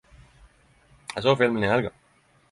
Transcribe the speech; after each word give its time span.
Eg 1.17 1.25
så 1.27 1.35
filmen 1.41 1.67
i 1.67 1.69
helgen. 1.73 1.93